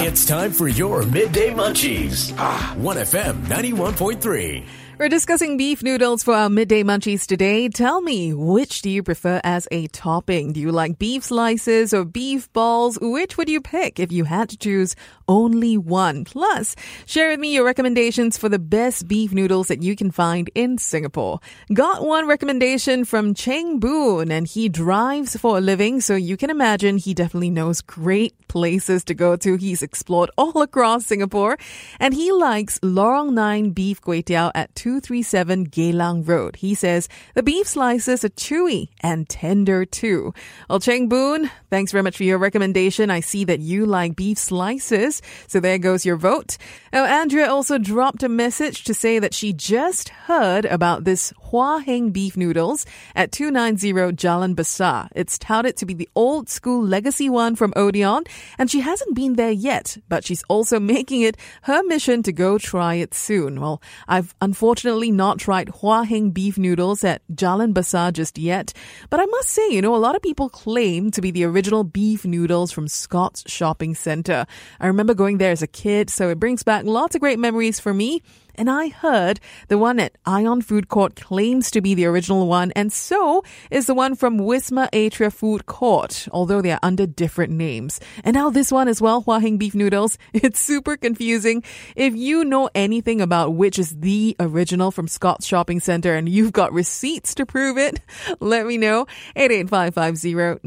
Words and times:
It's 0.00 0.26
time 0.26 0.52
for 0.52 0.68
your 0.68 1.04
midday 1.06 1.50
munchies. 1.50 2.32
1FM 2.76 3.46
91.3. 3.46 4.64
We're 4.98 5.08
discussing 5.08 5.56
beef 5.56 5.80
noodles 5.80 6.24
for 6.24 6.34
our 6.34 6.50
midday 6.50 6.82
munchies 6.82 7.24
today. 7.24 7.68
Tell 7.68 8.00
me, 8.00 8.34
which 8.34 8.82
do 8.82 8.90
you 8.90 9.04
prefer 9.04 9.40
as 9.44 9.68
a 9.70 9.86
topping? 9.86 10.52
Do 10.52 10.58
you 10.58 10.72
like 10.72 10.98
beef 10.98 11.22
slices 11.22 11.94
or 11.94 12.04
beef 12.04 12.52
balls? 12.52 12.98
Which 13.00 13.36
would 13.36 13.48
you 13.48 13.60
pick 13.60 14.00
if 14.00 14.10
you 14.10 14.24
had 14.24 14.48
to 14.48 14.56
choose 14.56 14.96
only 15.28 15.78
one? 15.78 16.24
Plus, 16.24 16.74
share 17.06 17.30
with 17.30 17.38
me 17.38 17.54
your 17.54 17.64
recommendations 17.64 18.36
for 18.36 18.48
the 18.48 18.58
best 18.58 19.06
beef 19.06 19.32
noodles 19.32 19.68
that 19.68 19.84
you 19.84 19.94
can 19.94 20.10
find 20.10 20.50
in 20.56 20.78
Singapore. 20.78 21.38
Got 21.72 22.04
one 22.04 22.26
recommendation 22.26 23.04
from 23.04 23.34
Cheng 23.34 23.78
Boon, 23.78 24.32
and 24.32 24.48
he 24.48 24.68
drives 24.68 25.36
for 25.36 25.58
a 25.58 25.60
living, 25.60 26.00
so 26.00 26.16
you 26.16 26.36
can 26.36 26.50
imagine 26.50 26.98
he 26.98 27.14
definitely 27.14 27.50
knows 27.50 27.82
great 27.82 28.34
places 28.48 29.04
to 29.04 29.14
go 29.14 29.36
to. 29.36 29.54
He's 29.54 29.82
explored 29.82 30.32
all 30.36 30.60
across 30.60 31.06
Singapore, 31.06 31.56
and 32.00 32.14
he 32.14 32.32
likes 32.32 32.80
Lorong 32.80 33.32
9 33.32 33.70
Beef 33.70 34.00
Kway 34.00 34.24
Teow 34.24 34.50
at 34.56 34.74
237 34.88 35.66
Geylang 35.66 36.26
Road. 36.26 36.56
He 36.56 36.74
says 36.74 37.10
the 37.34 37.42
beef 37.42 37.68
slices 37.68 38.24
are 38.24 38.30
chewy 38.30 38.88
and 39.00 39.28
tender 39.28 39.84
too. 39.84 40.32
Well, 40.70 40.80
Cheng 40.80 41.10
Boon, 41.10 41.50
thanks 41.68 41.92
very 41.92 42.02
much 42.02 42.16
for 42.16 42.24
your 42.24 42.38
recommendation. 42.38 43.10
I 43.10 43.20
see 43.20 43.44
that 43.44 43.60
you 43.60 43.84
like 43.84 44.16
beef 44.16 44.38
slices, 44.38 45.20
so 45.46 45.60
there 45.60 45.76
goes 45.76 46.06
your 46.06 46.16
vote. 46.16 46.56
Now, 46.90 47.04
Andrea 47.04 47.50
also 47.50 47.76
dropped 47.76 48.22
a 48.22 48.30
message 48.30 48.84
to 48.84 48.94
say 48.94 49.18
that 49.18 49.34
she 49.34 49.52
just 49.52 50.08
heard 50.08 50.64
about 50.64 51.04
this 51.04 51.34
Hua 51.50 51.80
Heng 51.80 52.08
beef 52.08 52.34
noodles 52.34 52.86
at 53.14 53.30
290 53.30 53.92
Jalan 54.16 54.56
Besar. 54.56 55.10
It's 55.14 55.38
touted 55.38 55.76
to 55.76 55.84
be 55.84 55.92
the 55.92 56.08
old 56.14 56.48
school 56.48 56.82
legacy 56.82 57.28
one 57.28 57.56
from 57.56 57.74
Odeon, 57.76 58.24
and 58.56 58.70
she 58.70 58.80
hasn't 58.80 59.14
been 59.14 59.34
there 59.34 59.50
yet, 59.50 59.98
but 60.08 60.24
she's 60.24 60.44
also 60.48 60.80
making 60.96 61.20
it 61.20 61.36
her 61.64 61.82
mission 61.82 62.22
to 62.22 62.32
go 62.32 62.56
try 62.56 62.94
it 62.94 63.12
soon. 63.12 63.60
Well, 63.60 63.82
I've 64.08 64.34
unfortunately 64.40 64.77
not 64.84 65.38
tried 65.38 65.68
Hua 65.68 66.04
Heng 66.04 66.30
beef 66.30 66.58
noodles 66.58 67.04
at 67.04 67.22
Jalan 67.32 67.74
Besar 67.74 68.12
just 68.12 68.38
yet, 68.38 68.72
but 69.10 69.20
I 69.20 69.26
must 69.26 69.48
say, 69.48 69.68
you 69.70 69.82
know, 69.82 69.94
a 69.94 69.96
lot 69.96 70.16
of 70.16 70.22
people 70.22 70.48
claim 70.48 71.10
to 71.12 71.20
be 71.20 71.30
the 71.30 71.44
original 71.44 71.84
beef 71.84 72.24
noodles 72.24 72.72
from 72.72 72.88
Scott's 72.88 73.44
Shopping 73.46 73.94
Center. 73.94 74.46
I 74.80 74.86
remember 74.86 75.14
going 75.14 75.38
there 75.38 75.52
as 75.52 75.62
a 75.62 75.66
kid, 75.66 76.10
so 76.10 76.28
it 76.28 76.38
brings 76.38 76.62
back 76.62 76.84
lots 76.84 77.14
of 77.14 77.20
great 77.20 77.38
memories 77.38 77.80
for 77.80 77.92
me. 77.92 78.22
And 78.58 78.68
I 78.68 78.88
heard 78.88 79.38
the 79.68 79.78
one 79.78 80.00
at 80.00 80.18
Ion 80.26 80.62
Food 80.62 80.88
Court 80.88 81.14
claims 81.14 81.70
to 81.70 81.80
be 81.80 81.94
the 81.94 82.06
original 82.06 82.48
one, 82.48 82.72
and 82.72 82.92
so 82.92 83.44
is 83.70 83.86
the 83.86 83.94
one 83.94 84.16
from 84.16 84.40
Wisma 84.40 84.90
Atria 84.90 85.32
Food 85.32 85.66
Court, 85.66 86.26
although 86.32 86.60
they 86.60 86.72
are 86.72 86.80
under 86.82 87.06
different 87.06 87.52
names. 87.52 88.00
And 88.24 88.34
now 88.34 88.50
this 88.50 88.72
one 88.72 88.88
as 88.88 89.00
well, 89.00 89.22
Hua 89.22 89.38
Heng 89.38 89.58
beef 89.58 89.76
noodles. 89.76 90.18
It's 90.48 90.58
super 90.58 90.96
confusing. 90.96 91.62
If 91.94 92.16
you 92.16 92.44
know 92.44 92.68
anything 92.74 93.20
about 93.20 93.54
which 93.54 93.78
is 93.78 94.00
the 94.00 94.34
original 94.40 94.90
from 94.90 95.06
Scott's 95.06 95.46
Shopping 95.46 95.78
Center 95.78 96.14
and 96.14 96.28
you've 96.28 96.52
got 96.52 96.72
receipts 96.72 97.36
to 97.36 97.46
prove 97.46 97.78
it, 97.78 98.00
let 98.40 98.66
me 98.66 98.76
know. 98.76 99.06
88550 99.36 100.60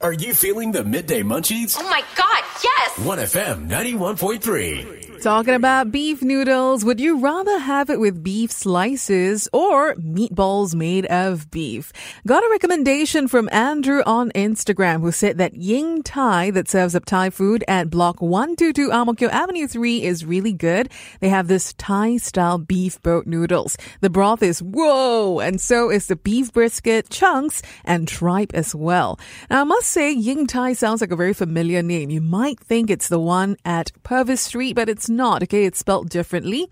Are 0.00 0.12
you 0.12 0.34
feeling 0.34 0.72
the 0.72 0.84
midday 0.84 1.22
munchies? 1.22 1.76
Oh 1.78 1.88
my 1.88 2.02
god, 2.16 2.42
yes! 2.62 2.92
1FM 2.98 3.68
91.3. 3.68 5.13
Talking 5.24 5.54
about 5.54 5.90
beef 5.90 6.20
noodles, 6.20 6.84
would 6.84 7.00
you 7.00 7.18
rather 7.18 7.58
have 7.58 7.88
it 7.88 7.98
with 7.98 8.22
beef 8.22 8.52
slices 8.52 9.48
or 9.54 9.94
meatballs 9.94 10.74
made 10.74 11.06
of 11.06 11.50
beef? 11.50 11.94
Got 12.26 12.44
a 12.44 12.50
recommendation 12.50 13.26
from 13.26 13.48
Andrew 13.50 14.02
on 14.04 14.32
Instagram 14.32 15.00
who 15.00 15.10
said 15.12 15.38
that 15.38 15.54
Ying 15.54 16.02
Thai 16.02 16.50
that 16.50 16.68
serves 16.68 16.94
up 16.94 17.06
Thai 17.06 17.30
food 17.30 17.64
at 17.66 17.88
block 17.88 18.20
122 18.20 18.92
Ang 18.92 19.06
Mo 19.06 19.14
Kio 19.14 19.30
Avenue 19.30 19.66
3 19.66 20.02
is 20.02 20.26
really 20.26 20.52
good. 20.52 20.90
They 21.20 21.30
have 21.30 21.48
this 21.48 21.72
Thai 21.78 22.18
style 22.18 22.58
beef 22.58 23.00
boat 23.00 23.26
noodles. 23.26 23.78
The 24.02 24.10
broth 24.10 24.42
is 24.42 24.60
whoa, 24.60 25.40
and 25.40 25.58
so 25.58 25.90
is 25.90 26.06
the 26.06 26.16
beef 26.16 26.52
brisket, 26.52 27.08
chunks, 27.08 27.62
and 27.86 28.06
tripe 28.06 28.52
as 28.52 28.74
well. 28.74 29.18
Now 29.48 29.62
I 29.62 29.64
must 29.64 29.88
say 29.88 30.12
Ying 30.12 30.46
Thai 30.46 30.74
sounds 30.74 31.00
like 31.00 31.12
a 31.12 31.16
very 31.16 31.32
familiar 31.32 31.80
name. 31.80 32.10
You 32.10 32.20
might 32.20 32.60
think 32.60 32.90
it's 32.90 33.08
the 33.08 33.18
one 33.18 33.56
at 33.64 33.90
Purvis 34.02 34.42
Street, 34.42 34.76
but 34.76 34.90
it's 34.90 35.13
not, 35.16 35.42
okay? 35.42 35.64
It's 35.64 35.78
spelled 35.78 36.10
differently. 36.10 36.68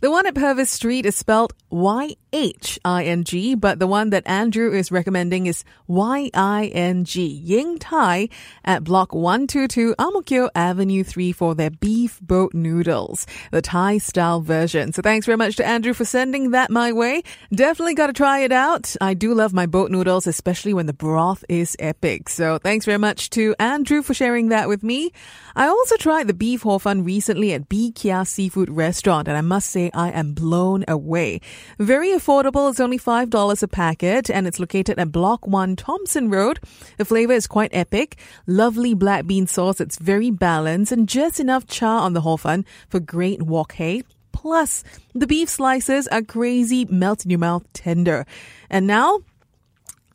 The 0.00 0.10
one 0.10 0.26
at 0.26 0.34
Purvis 0.34 0.70
Street 0.70 1.04
is 1.04 1.14
spelled 1.14 1.52
Y-H-I-N-G, 1.68 3.54
but 3.56 3.78
the 3.78 3.86
one 3.86 4.08
that 4.10 4.26
Andrew 4.26 4.72
is 4.72 4.90
recommending 4.90 5.44
is 5.44 5.62
Y-I-N-G. 5.88 7.22
Ying 7.22 7.78
Thai, 7.78 8.30
at 8.64 8.82
block 8.82 9.14
122 9.14 9.94
Ang 9.98 10.12
Mo 10.14 10.22
Kio 10.22 10.48
Avenue 10.54 11.04
3 11.04 11.32
for 11.32 11.54
their 11.54 11.68
beef 11.68 12.18
boat 12.22 12.54
noodles, 12.54 13.26
the 13.50 13.60
Thai 13.60 13.98
style 13.98 14.40
version. 14.40 14.94
So 14.94 15.02
thanks 15.02 15.26
very 15.26 15.36
much 15.36 15.56
to 15.56 15.66
Andrew 15.66 15.92
for 15.92 16.06
sending 16.06 16.52
that 16.52 16.70
my 16.70 16.94
way. 16.94 17.22
Definitely 17.54 17.94
got 17.94 18.06
to 18.06 18.14
try 18.14 18.38
it 18.38 18.52
out. 18.52 18.96
I 19.02 19.12
do 19.12 19.34
love 19.34 19.52
my 19.52 19.66
boat 19.66 19.90
noodles, 19.90 20.26
especially 20.26 20.72
when 20.72 20.86
the 20.86 20.94
broth 20.94 21.44
is 21.50 21.76
epic. 21.78 22.30
So 22.30 22.56
thanks 22.56 22.86
very 22.86 22.96
much 22.96 23.28
to 23.30 23.54
Andrew 23.60 24.00
for 24.00 24.14
sharing 24.14 24.48
that 24.48 24.66
with 24.66 24.82
me. 24.82 25.12
I 25.54 25.66
also 25.66 25.96
tried 25.96 26.26
the 26.26 26.32
beef 26.32 26.62
hor 26.62 26.80
fun 26.80 27.04
recently 27.04 27.52
at 27.52 27.68
Bee 27.68 27.92
Kia 27.92 28.24
Seafood 28.24 28.70
Restaurant, 28.70 29.28
and 29.28 29.36
I 29.36 29.42
must 29.42 29.68
say 29.68 29.89
I 29.94 30.10
am 30.10 30.32
blown 30.32 30.84
away. 30.88 31.40
Very 31.78 32.08
affordable. 32.08 32.70
It's 32.70 32.80
only 32.80 32.98
$5 32.98 33.62
a 33.62 33.68
packet, 33.68 34.30
and 34.30 34.46
it's 34.46 34.60
located 34.60 34.98
at 34.98 35.12
Block 35.12 35.46
1 35.46 35.76
Thomson 35.76 36.30
Road. 36.30 36.60
The 36.98 37.04
flavor 37.04 37.32
is 37.32 37.46
quite 37.46 37.70
epic. 37.72 38.18
Lovely 38.46 38.94
black 38.94 39.26
bean 39.26 39.46
sauce. 39.46 39.80
It's 39.80 39.98
very 39.98 40.30
balanced, 40.30 40.92
and 40.92 41.08
just 41.08 41.40
enough 41.40 41.66
char 41.66 42.00
on 42.00 42.12
the 42.12 42.20
hor 42.20 42.38
fun 42.38 42.64
for 42.88 43.00
great 43.00 43.42
wok 43.42 43.72
hei. 43.72 44.02
Plus, 44.32 44.84
the 45.14 45.26
beef 45.26 45.48
slices 45.48 46.08
are 46.08 46.22
crazy, 46.22 46.86
melt 46.86 47.24
in 47.24 47.30
your 47.30 47.38
mouth 47.38 47.64
tender. 47.72 48.24
And 48.70 48.86
now, 48.86 49.20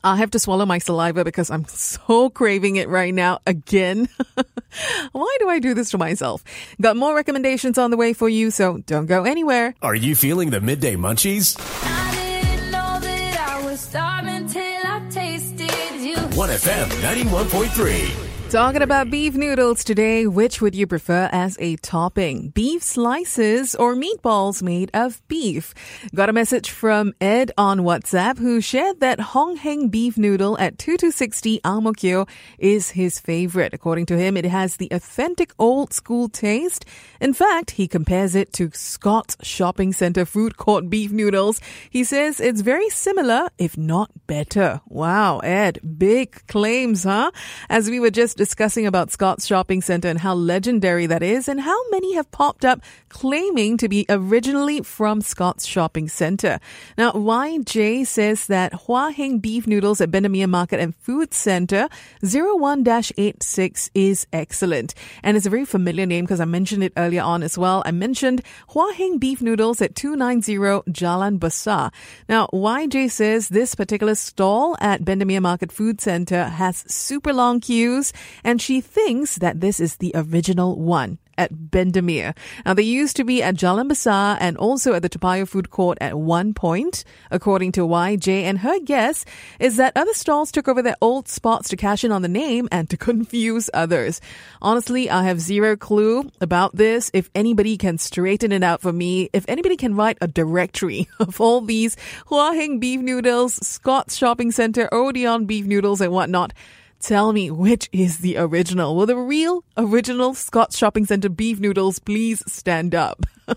I 0.06 0.14
have 0.14 0.30
to 0.30 0.38
swallow 0.38 0.64
my 0.66 0.78
saliva 0.78 1.24
because 1.24 1.50
I'm 1.50 1.64
so 1.64 2.30
craving 2.30 2.76
it 2.76 2.88
right 2.88 3.12
now 3.12 3.40
again. 3.44 4.08
Why 5.12 5.36
do 5.40 5.48
I 5.48 5.58
do 5.58 5.74
this 5.74 5.90
to 5.90 5.98
myself? 5.98 6.44
Got 6.80 6.96
more 6.96 7.12
recommendations 7.12 7.76
on 7.76 7.90
the 7.90 7.96
way 7.96 8.12
for 8.12 8.28
you, 8.28 8.52
so 8.52 8.78
don't 8.86 9.06
go 9.06 9.24
anywhere. 9.24 9.74
Are 9.82 9.96
you 9.96 10.14
feeling 10.14 10.50
the 10.50 10.60
midday 10.60 10.94
munchies? 10.94 11.56
I 11.82 12.14
didn't 12.14 12.70
know 12.70 13.00
that 13.00 13.48
I 13.50 13.64
was 13.64 13.80
starving 13.80 14.46
till 14.46 14.62
I 14.62 15.02
tasted 15.10 16.00
you. 16.00 16.14
1FM 16.14 16.86
91.3. 17.02 18.25
Talking 18.50 18.82
about 18.82 19.10
beef 19.10 19.34
noodles 19.34 19.82
today, 19.82 20.24
which 20.28 20.62
would 20.62 20.76
you 20.76 20.86
prefer 20.86 21.28
as 21.32 21.56
a 21.58 21.74
topping? 21.78 22.50
Beef 22.50 22.80
slices 22.80 23.74
or 23.74 23.96
meatballs 23.96 24.62
made 24.62 24.88
of 24.94 25.20
beef? 25.26 25.74
Got 26.14 26.28
a 26.28 26.32
message 26.32 26.70
from 26.70 27.12
Ed 27.20 27.50
on 27.58 27.80
WhatsApp 27.80 28.38
who 28.38 28.60
shared 28.60 29.00
that 29.00 29.18
Hong 29.18 29.56
Heng 29.56 29.88
beef 29.88 30.16
noodle 30.16 30.56
at 30.58 30.78
2260 30.78 31.60
Ang 31.64 31.82
Mo 31.82 31.92
Kio 31.92 32.26
is 32.56 32.90
his 32.90 33.18
favorite. 33.18 33.74
According 33.74 34.06
to 34.06 34.16
him, 34.16 34.36
it 34.36 34.44
has 34.44 34.76
the 34.76 34.88
authentic 34.92 35.52
old 35.58 35.92
school 35.92 36.28
taste. 36.28 36.84
In 37.20 37.34
fact, 37.34 37.72
he 37.72 37.88
compares 37.88 38.36
it 38.36 38.52
to 38.54 38.70
Scott's 38.72 39.36
Shopping 39.42 39.92
Center 39.92 40.24
food 40.24 40.56
court 40.56 40.88
beef 40.88 41.10
noodles. 41.10 41.60
He 41.90 42.04
says 42.04 42.38
it's 42.38 42.60
very 42.60 42.90
similar, 42.90 43.48
if 43.58 43.76
not 43.76 44.12
better. 44.28 44.80
Wow, 44.86 45.40
Ed, 45.40 45.80
big 45.98 46.46
claims, 46.46 47.02
huh? 47.02 47.32
As 47.68 47.90
we 47.90 47.98
were 47.98 48.10
just 48.10 48.35
discussing 48.36 48.86
about 48.86 49.10
Scott's 49.10 49.46
Shopping 49.46 49.82
Center 49.82 50.08
and 50.08 50.18
how 50.18 50.34
legendary 50.34 51.06
that 51.06 51.22
is, 51.22 51.48
and 51.48 51.60
how 51.60 51.78
many 51.90 52.14
have 52.14 52.30
popped 52.30 52.64
up 52.64 52.80
claiming 53.08 53.76
to 53.78 53.88
be 53.88 54.06
originally 54.08 54.82
from 54.82 55.20
Scott's 55.20 55.66
Shopping 55.66 56.08
Center. 56.08 56.58
Now, 56.98 57.12
YJ 57.12 58.06
says 58.06 58.46
that 58.46 58.72
Hua 58.74 59.10
Heng 59.10 59.38
beef 59.38 59.66
noodles 59.66 60.00
at 60.00 60.10
Bendemeer 60.10 60.48
Market 60.48 60.80
and 60.80 60.94
Food 60.96 61.32
Center 61.32 61.88
01-86 62.22 63.90
is 63.94 64.26
excellent. 64.32 64.94
And 65.22 65.36
it's 65.36 65.46
a 65.46 65.50
very 65.50 65.64
familiar 65.64 66.06
name 66.06 66.24
because 66.24 66.40
I 66.40 66.44
mentioned 66.44 66.84
it 66.84 66.92
earlier 66.96 67.22
on 67.22 67.42
as 67.42 67.56
well. 67.56 67.82
I 67.86 67.90
mentioned 67.90 68.42
Hua 68.68 68.92
Heng 68.92 69.18
beef 69.18 69.40
noodles 69.40 69.80
at 69.80 69.94
290 69.94 70.56
Jalan 70.92 71.38
Besar. 71.38 71.90
Now, 72.28 72.48
YJ 72.52 73.10
says 73.10 73.48
this 73.48 73.74
particular 73.74 74.14
stall 74.14 74.76
at 74.80 75.02
Bendemeer 75.02 75.40
Market 75.40 75.72
Food 75.72 76.00
Center 76.00 76.44
has 76.44 76.84
super 76.92 77.32
long 77.32 77.60
queues 77.60 78.12
and 78.44 78.60
she 78.60 78.80
thinks 78.80 79.36
that 79.36 79.60
this 79.60 79.80
is 79.80 79.96
the 79.96 80.12
original 80.14 80.78
one 80.78 81.18
at 81.38 81.52
Bendemeer. 81.52 82.34
Now, 82.64 82.74
they 82.74 82.82
used 82.82 83.16
to 83.16 83.24
be 83.24 83.42
at 83.42 83.56
Jalan 83.56 83.88
Besar 83.88 84.36
and 84.40 84.56
also 84.56 84.94
at 84.94 85.02
the 85.02 85.08
Toa 85.08 85.20
Payoh 85.20 85.48
Food 85.48 85.70
Court 85.70 85.98
at 86.00 86.18
one 86.18 86.54
point, 86.54 87.04
according 87.30 87.72
to 87.72 87.80
YJ. 87.82 88.42
And 88.42 88.58
her 88.58 88.78
guess 88.80 89.24
is 89.58 89.76
that 89.76 89.96
other 89.96 90.14
stalls 90.14 90.52
took 90.52 90.68
over 90.68 90.82
their 90.82 90.96
old 91.00 91.28
spots 91.28 91.68
to 91.70 91.76
cash 91.76 92.04
in 92.04 92.12
on 92.12 92.22
the 92.22 92.28
name 92.28 92.68
and 92.70 92.88
to 92.90 92.96
confuse 93.08 93.68
others. 93.74 94.20
Honestly, 94.62 95.10
I 95.10 95.24
have 95.24 95.40
zero 95.40 95.76
clue 95.76 96.30
about 96.40 96.76
this. 96.76 97.10
If 97.12 97.30
anybody 97.34 97.76
can 97.76 97.98
straighten 97.98 98.52
it 98.52 98.62
out 98.62 98.80
for 98.80 98.92
me, 98.92 99.30
if 99.32 99.44
anybody 99.48 99.76
can 99.76 99.94
write 99.94 100.18
a 100.20 100.28
directory 100.28 101.08
of 101.18 101.40
all 101.40 101.60
these 101.60 101.96
Hua 102.26 102.52
Heng 102.52 102.78
beef 102.78 103.00
noodles, 103.00 103.54
Scott's 103.66 104.16
Shopping 104.16 104.50
Center, 104.50 104.88
Odeon 104.92 105.46
beef 105.46 105.66
noodles, 105.66 106.00
and 106.00 106.12
whatnot, 106.12 106.52
Tell 107.00 107.32
me 107.32 107.50
which 107.50 107.88
is 107.92 108.18
the 108.18 108.38
original. 108.38 108.96
Will 108.96 109.06
the 109.06 109.16
real 109.16 109.64
original 109.76 110.34
Scott's 110.34 110.78
Shopping 110.78 111.04
Centre 111.04 111.28
beef 111.28 111.60
noodles 111.60 111.98
please 111.98 112.42
stand 112.50 112.94
up? 112.94 113.26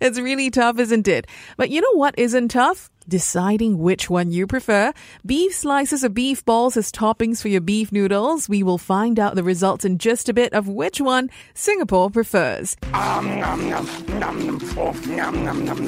it's 0.00 0.18
really 0.18 0.50
tough, 0.50 0.78
isn't 0.78 1.08
it? 1.08 1.26
But 1.56 1.70
you 1.70 1.80
know 1.80 1.92
what 1.92 2.18
isn't 2.18 2.48
tough? 2.48 2.90
Deciding 3.06 3.78
which 3.78 4.08
one 4.08 4.30
you 4.30 4.46
prefer. 4.46 4.94
Beef 5.26 5.54
slices 5.54 6.04
or 6.04 6.08
beef 6.08 6.42
balls 6.44 6.76
as 6.78 6.90
toppings 6.90 7.42
for 7.42 7.48
your 7.48 7.60
beef 7.60 7.92
noodles. 7.92 8.48
We 8.48 8.62
will 8.62 8.78
find 8.78 9.18
out 9.20 9.34
the 9.34 9.44
results 9.44 9.84
in 9.84 9.98
just 9.98 10.30
a 10.30 10.32
bit 10.32 10.54
of 10.54 10.68
which 10.68 11.02
one 11.02 11.28
Singapore 11.52 12.08
prefers. 12.08 12.76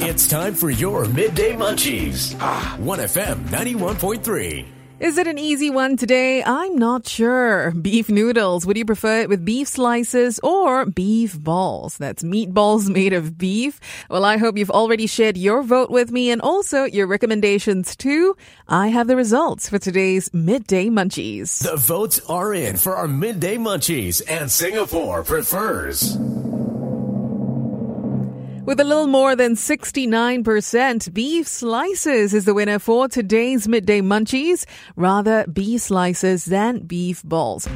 It's 0.03 0.29
time 0.29 0.55
for 0.55 0.69
your 0.69 1.07
midday 1.07 1.55
munchies. 1.55 2.35
1FM 2.35 3.47
91.3. 3.49 4.76
Is 4.99 5.19
it 5.19 5.27
an 5.27 5.37
easy 5.37 5.69
one 5.69 5.99
today? 5.99 6.43
I'm 6.43 6.77
not 6.77 7.07
sure. 7.07 7.71
Beef 7.73 8.09
noodles. 8.09 8.65
Would 8.65 8.79
you 8.79 8.87
prefer 8.87 9.21
it 9.21 9.29
with 9.29 9.45
beef 9.45 9.69
slices 9.69 10.41
or 10.43 10.87
beef 10.87 11.39
balls? 11.39 11.99
That's 11.99 12.23
meatballs 12.23 12.89
made 12.93 13.13
of 13.13 13.37
beef. 13.37 13.79
Well, 14.09 14.25
I 14.25 14.39
hope 14.39 14.57
you've 14.57 14.71
already 14.71 15.07
shared 15.07 15.37
your 15.37 15.63
vote 15.63 15.91
with 15.91 16.11
me 16.11 16.31
and 16.31 16.41
also 16.41 16.85
your 16.85 17.07
recommendations 17.07 17.95
too. 17.95 18.39
I 18.69 18.89
have 18.89 19.07
the 19.07 19.17
results 19.17 19.69
for 19.69 19.79
today's 19.79 20.33
midday 20.33 20.87
munchies. 20.87 21.63
The 21.63 21.77
votes 21.77 22.19
are 22.27 22.55
in 22.55 22.79
for 22.79 22.97
our 22.97 23.07
midday 23.07 23.59
munchies, 23.59 24.23
and 24.27 24.51
Singapore 24.51 25.23
prefers. 25.23 26.17
With 28.67 28.81
a 28.81 28.85
little 28.85 29.07
more 29.07 29.37
than 29.37 29.55
69%, 29.55 31.15
beef 31.15 31.47
slices 31.47 32.35
is 32.35 32.47
the 32.47 32.53
winner 32.53 32.81
for 32.81 33.07
today's 33.07 33.69
midday 33.69 34.01
munchies. 34.01 34.65
Rather, 34.97 35.47
beef 35.47 35.83
slices 35.83 36.47
than 36.47 36.81
beef 36.81 37.23
balls. 37.23 37.69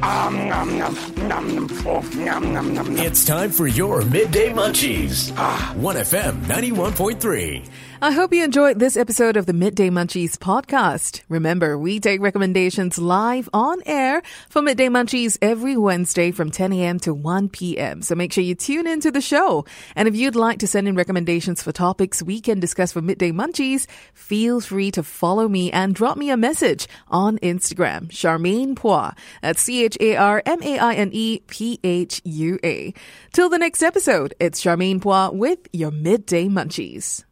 It's 2.99 3.23
time 3.23 3.51
for 3.51 3.67
your 3.67 4.03
midday 4.03 4.49
munchies. 4.49 5.31
1FM 5.31 6.41
91.3. 6.41 7.69
I 8.03 8.09
hope 8.09 8.33
you 8.33 8.43
enjoyed 8.43 8.79
this 8.79 8.97
episode 8.97 9.37
of 9.37 9.45
the 9.45 9.53
Midday 9.53 9.91
Munchies 9.91 10.35
podcast. 10.35 11.21
Remember, 11.29 11.77
we 11.77 11.99
take 11.99 12.19
recommendations 12.19 12.97
live 12.97 13.47
on 13.53 13.77
air 13.85 14.23
for 14.49 14.63
Midday 14.63 14.87
Munchies 14.87 15.37
every 15.39 15.77
Wednesday 15.77 16.31
from 16.31 16.49
10 16.49 16.73
a.m. 16.73 16.99
to 17.01 17.13
1 17.13 17.49
p.m. 17.49 18.01
So 18.01 18.15
make 18.15 18.33
sure 18.33 18.43
you 18.43 18.55
tune 18.55 18.87
into 18.87 19.11
the 19.11 19.21
show. 19.21 19.65
And 19.95 20.07
if 20.07 20.15
you'd 20.15 20.35
like 20.35 20.57
to 20.59 20.67
send 20.67 20.87
in 20.87 20.95
recommendations 20.95 21.61
for 21.61 21.71
topics 21.71 22.23
we 22.23 22.41
can 22.41 22.59
discuss 22.59 22.91
for 22.91 23.03
Midday 23.03 23.31
Munchies, 23.31 23.85
feel 24.15 24.61
free 24.61 24.89
to 24.89 25.03
follow 25.03 25.47
me 25.47 25.71
and 25.71 25.93
drop 25.93 26.17
me 26.17 26.31
a 26.31 26.37
message 26.37 26.87
on 27.07 27.37
Instagram, 27.37 28.07
Charmaine 28.07 28.73
Phua. 28.73 29.15
That's 29.43 29.61
C-H-A-R-M-A-I-N-E 29.61 31.39
P-H-U-A. 31.45 32.93
Till 33.31 33.49
the 33.49 33.59
next 33.59 33.83
episode, 33.83 34.33
it's 34.39 34.59
Charmaine 34.59 35.01
Phua 35.01 35.31
with 35.35 35.59
your 35.71 35.91
Midday 35.91 36.47
Munchies. 36.47 37.25